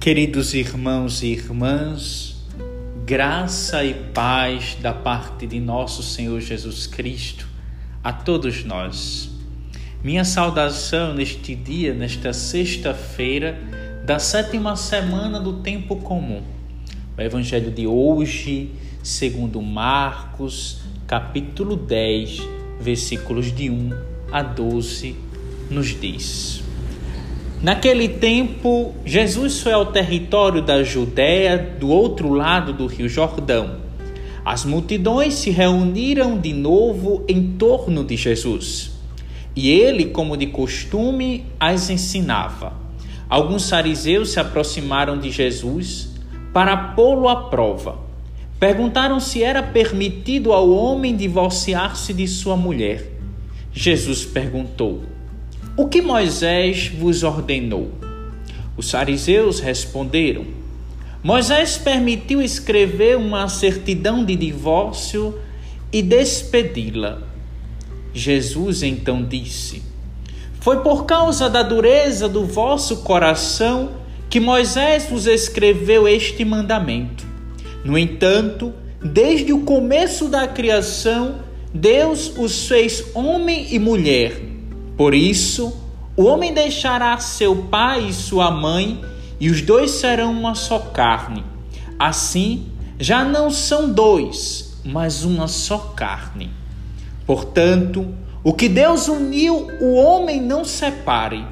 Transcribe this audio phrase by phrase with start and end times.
[0.00, 2.34] Queridos irmãos e irmãs,
[3.04, 7.46] graça e paz da parte de nosso Senhor Jesus Cristo
[8.02, 9.28] a todos nós.
[10.02, 13.60] Minha saudação neste dia, nesta sexta-feira
[14.06, 16.42] da sétima semana do tempo comum.
[17.14, 18.70] O evangelho de hoje,
[19.02, 22.38] segundo Marcos, capítulo 10,
[22.80, 23.90] versículos de 1
[24.32, 25.14] a 12,
[25.68, 26.69] nos diz:
[27.62, 33.76] Naquele tempo, Jesus foi ao território da Judéia, do outro lado do Rio Jordão.
[34.42, 38.92] As multidões se reuniram de novo em torno de Jesus.
[39.54, 42.72] E ele, como de costume, as ensinava.
[43.28, 46.14] Alguns fariseus se aproximaram de Jesus
[46.54, 47.98] para pô-lo à prova.
[48.58, 53.06] Perguntaram se era permitido ao homem divorciar-se de sua mulher.
[53.70, 55.02] Jesus perguntou:
[55.76, 57.90] o que Moisés vos ordenou?
[58.76, 60.44] Os fariseus responderam:
[61.22, 65.38] Moisés permitiu escrever uma certidão de divórcio
[65.92, 67.18] e despedi-la.
[68.12, 69.82] Jesus então disse:
[70.60, 73.92] Foi por causa da dureza do vosso coração
[74.28, 77.26] que Moisés vos escreveu este mandamento.
[77.84, 81.36] No entanto, desde o começo da criação,
[81.72, 84.49] Deus os fez homem e mulher
[85.00, 85.74] por isso,
[86.14, 89.02] o homem deixará seu pai e sua mãe,
[89.40, 91.42] e os dois serão uma só carne.
[91.98, 92.66] Assim,
[92.98, 96.50] já não são dois, mas uma só carne.
[97.24, 101.46] Portanto, o que Deus uniu, o homem não separe.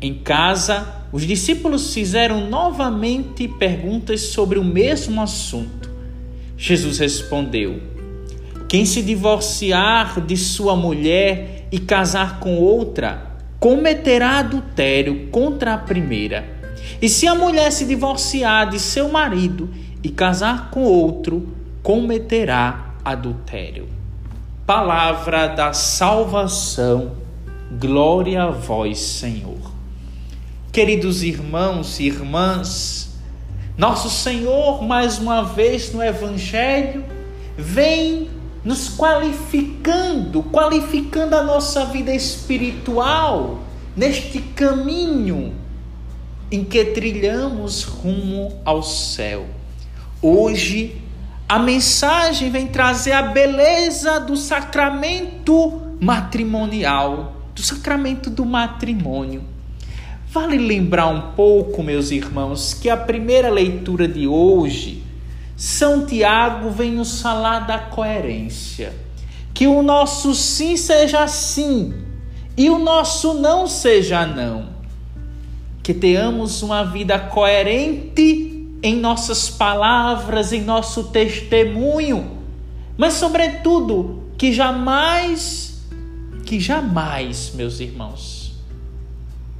[0.00, 5.90] Em casa, os discípulos fizeram novamente perguntas sobre o mesmo assunto.
[6.56, 7.78] Jesus respondeu:
[8.66, 13.26] Quem se divorciar de sua mulher e casar com outra,
[13.60, 16.44] cometerá adultério contra a primeira.
[17.00, 19.68] E se a mulher se divorciar de seu marido
[20.02, 21.48] e casar com outro,
[21.82, 23.88] cometerá adultério.
[24.66, 27.12] Palavra da salvação,
[27.78, 29.72] glória a vós, Senhor.
[30.70, 33.18] Queridos irmãos e irmãs,
[33.76, 37.04] nosso Senhor, mais uma vez no Evangelho,
[37.56, 38.27] vem
[38.68, 43.62] nos qualificando, qualificando a nossa vida espiritual
[43.96, 45.54] neste caminho
[46.52, 49.46] em que trilhamos rumo ao céu.
[50.20, 51.00] Hoje,
[51.48, 59.44] a mensagem vem trazer a beleza do sacramento matrimonial, do sacramento do matrimônio.
[60.30, 65.07] Vale lembrar um pouco, meus irmãos, que a primeira leitura de hoje
[65.58, 68.94] são Tiago vem nos falar da coerência.
[69.52, 71.92] Que o nosso sim seja sim
[72.56, 74.68] e o nosso não seja não.
[75.82, 82.38] Que tenhamos uma vida coerente em nossas palavras, em nosso testemunho,
[82.96, 85.82] mas sobretudo que jamais,
[86.46, 88.54] que jamais, meus irmãos,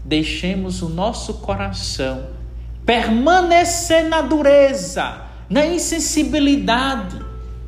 [0.05, 2.27] deixemos o nosso coração
[2.87, 7.25] permanecer na dureza na insensibilidade,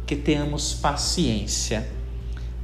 [0.06, 1.88] que tenhamos paciência.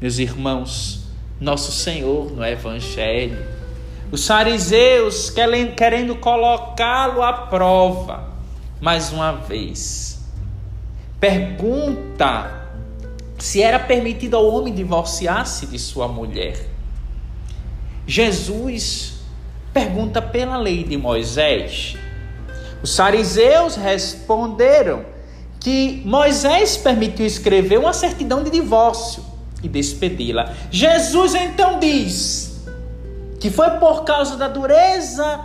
[0.00, 1.06] Meus irmãos,
[1.40, 3.38] nosso Senhor no Evangelho,
[4.10, 5.30] os fariseus
[5.76, 8.32] querendo colocá-lo à prova,
[8.80, 10.20] mais uma vez,
[11.18, 12.68] pergunta
[13.38, 16.68] se era permitido ao homem divorciar-se de sua mulher.
[18.06, 19.20] Jesus
[19.72, 21.96] pergunta pela lei de Moisés
[22.82, 25.04] os fariseus responderam
[25.60, 29.24] que Moisés permitiu escrever uma certidão de divórcio
[29.62, 30.52] e despedi-la.
[30.70, 32.64] Jesus então diz
[33.40, 35.40] que foi por causa da dureza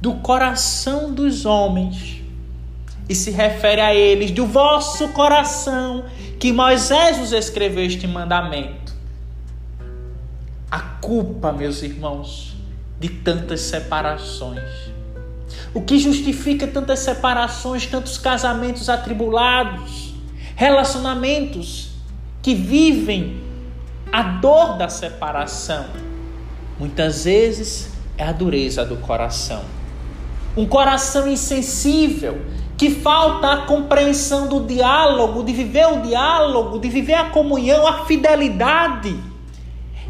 [0.00, 2.22] do coração dos homens
[3.08, 6.04] e se refere a eles do vosso coração
[6.38, 8.92] que Moisés vos escreveu este mandamento.
[10.70, 12.56] A culpa, meus irmãos,
[13.00, 14.97] de tantas separações
[15.74, 20.14] o que justifica tantas separações, tantos casamentos atribulados,
[20.56, 21.90] relacionamentos
[22.42, 23.40] que vivem
[24.10, 25.86] a dor da separação?
[26.78, 29.62] Muitas vezes é a dureza do coração.
[30.56, 32.40] Um coração insensível,
[32.76, 38.06] que falta a compreensão do diálogo, de viver o diálogo, de viver a comunhão, a
[38.06, 39.16] fidelidade.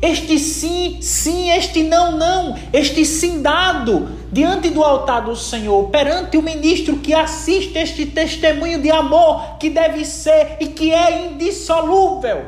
[0.00, 6.37] Este sim, sim, este não, não, este sim dado diante do altar do Senhor, perante
[6.37, 12.45] o ministro que assiste este testemunho de amor que deve ser e que é indissolúvel.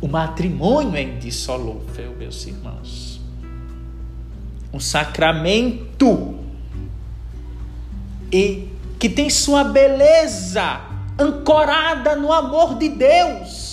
[0.00, 3.20] O matrimônio é indissolúvel, meus irmãos.
[4.72, 6.38] Um sacramento
[8.32, 8.68] e
[8.98, 10.80] que tem sua beleza
[11.18, 13.69] ancorada no amor de Deus.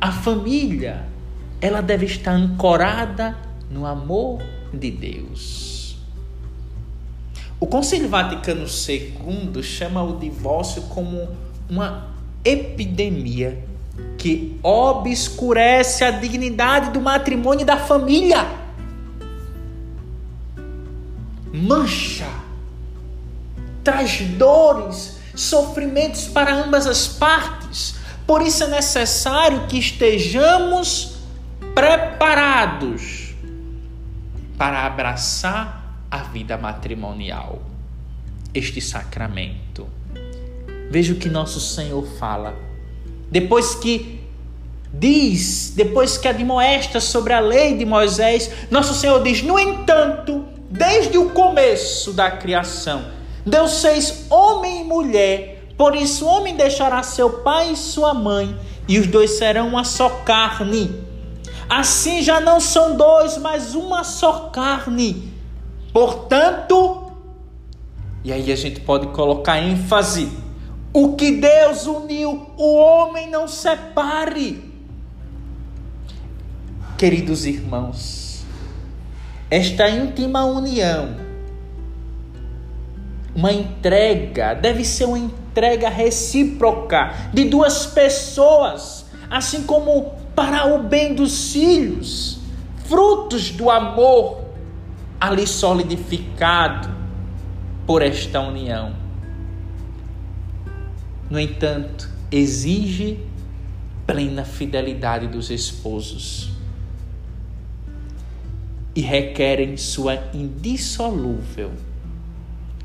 [0.00, 1.06] A família,
[1.60, 3.36] ela deve estar ancorada
[3.70, 5.96] no amor de Deus.
[7.58, 11.28] O Concílio Vaticano II chama o divórcio como
[11.70, 12.08] uma
[12.44, 13.64] epidemia
[14.18, 18.46] que obscurece a dignidade do matrimônio e da família.
[21.52, 22.28] Mancha,
[23.82, 27.95] traz dores, sofrimentos para ambas as partes.
[28.26, 31.18] Por isso é necessário que estejamos
[31.74, 33.34] preparados
[34.58, 37.62] para abraçar a vida matrimonial,
[38.52, 39.86] este sacramento.
[40.90, 42.66] Veja o que nosso Senhor fala
[43.30, 44.20] depois que
[44.92, 51.18] diz, depois que admoesta sobre a lei de Moisés, nosso Senhor diz: No entanto, desde
[51.18, 53.10] o começo da criação,
[53.44, 58.58] Deus fez homem e mulher, por isso o homem deixará seu pai e sua mãe,
[58.88, 61.04] e os dois serão uma só carne.
[61.68, 65.32] Assim já não são dois, mas uma só carne.
[65.92, 67.12] Portanto,
[68.24, 70.30] e aí a gente pode colocar ênfase
[70.92, 74.64] o que Deus uniu, o homem não separe.
[76.96, 78.44] Queridos irmãos,
[79.50, 81.14] esta íntima união,
[83.34, 85.45] uma entrega, deve ser uma entrega
[85.88, 92.38] recíproca de duas pessoas, assim como para o bem dos filhos,
[92.86, 94.44] frutos do amor
[95.20, 96.88] ali solidificado
[97.86, 99.06] por esta união
[101.28, 103.18] no entanto, exige
[104.06, 106.50] plena fidelidade dos esposos
[108.94, 111.72] e requerem sua indissolúvel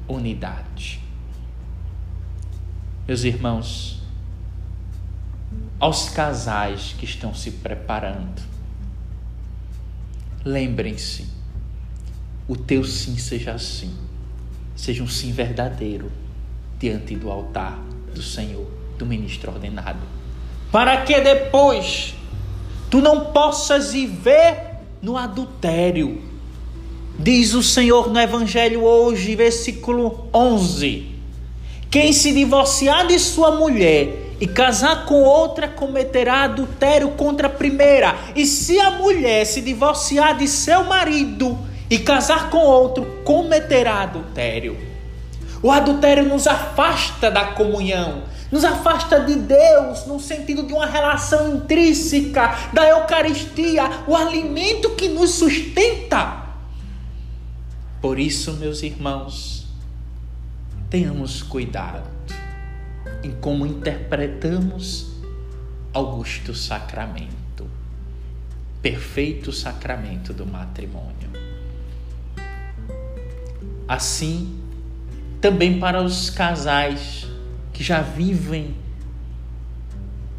[0.07, 0.99] unidade.
[3.07, 3.99] Meus irmãos,
[5.79, 8.41] aos casais que estão se preparando,
[10.45, 11.27] lembrem-se,
[12.47, 13.93] o teu sim seja sim,
[14.75, 16.11] seja um sim verdadeiro
[16.79, 17.79] diante do altar
[18.13, 18.67] do Senhor,
[18.97, 19.99] do ministro ordenado.
[20.71, 22.13] Para que depois
[22.89, 26.21] tu não possas viver no adultério.
[27.17, 31.10] Diz o Senhor no Evangelho hoje, versículo 11:
[31.91, 38.15] Quem se divorciar de sua mulher e casar com outra cometerá adultério contra a primeira.
[38.33, 41.59] E se a mulher se divorciar de seu marido
[41.89, 44.77] e casar com outro, cometerá adultério.
[45.61, 51.57] O adultério nos afasta da comunhão, nos afasta de Deus no sentido de uma relação
[51.57, 56.41] intrínseca da Eucaristia, o alimento que nos sustenta.
[58.01, 59.67] Por isso, meus irmãos,
[60.91, 62.09] tenhamos cuidado
[63.23, 65.09] em como interpretamos
[65.93, 67.65] augusto sacramento,
[68.81, 71.31] perfeito sacramento do matrimônio.
[73.87, 74.59] Assim,
[75.39, 77.25] também para os casais
[77.71, 78.75] que já vivem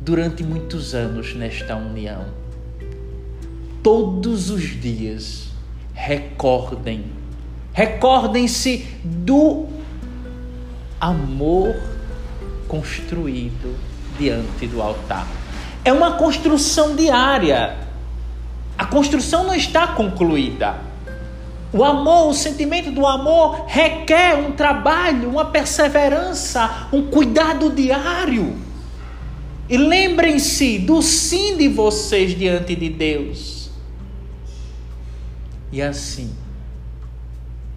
[0.03, 2.27] durante muitos anos nesta união.
[3.83, 5.51] Todos os dias
[5.95, 7.07] recordem,
[7.73, 9.72] recordem-se do
[11.03, 11.75] amor
[12.69, 13.77] construído
[14.19, 15.27] diante do altar.
[15.85, 17.77] É uma construção diária.
[18.79, 20.93] A construção não está concluída
[21.73, 28.55] o amor, o sentimento do amor requer um trabalho, uma perseverança, um cuidado diário.
[29.71, 33.71] E lembrem-se do sim de vocês diante de Deus.
[35.73, 36.37] E assim,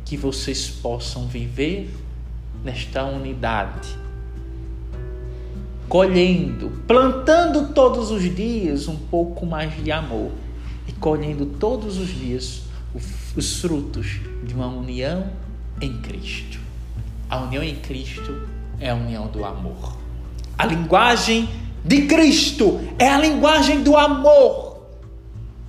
[0.03, 1.89] que vocês possam viver
[2.63, 3.89] nesta unidade,
[5.87, 10.31] colhendo, plantando todos os dias um pouco mais de amor
[10.87, 12.63] e colhendo todos os dias
[13.35, 15.29] os frutos de uma união
[15.81, 16.59] em Cristo.
[17.29, 18.47] A união em Cristo
[18.79, 19.97] é a união do amor.
[20.57, 21.49] A linguagem
[21.83, 24.85] de Cristo é a linguagem do amor,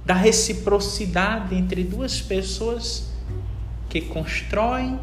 [0.05, 3.11] da reciprocidade entre duas pessoas
[3.89, 4.99] que constroem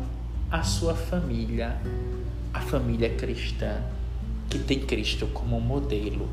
[0.53, 1.75] a sua família,
[2.53, 3.81] a família cristã,
[4.48, 6.29] que tem Cristo como modelo,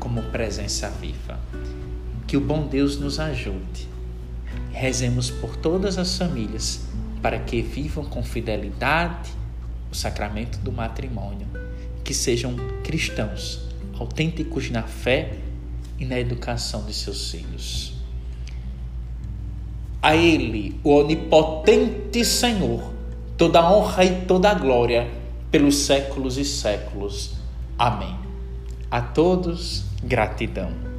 [0.00, 1.40] como presença viva.
[2.26, 3.92] Que o bom Deus nos ajude
[4.72, 6.80] Rezemos por todas as famílias
[7.22, 9.30] para que vivam com fidelidade
[9.90, 11.46] o sacramento do matrimônio,
[12.02, 15.36] que sejam cristãos, autênticos na fé
[16.00, 17.94] e na educação de seus filhos.
[20.00, 22.91] A Ele, o onipotente Senhor,
[23.42, 25.10] toda honra e toda glória
[25.50, 27.34] pelos séculos e séculos.
[27.76, 28.16] Amém.
[28.88, 30.91] A todos, gratidão.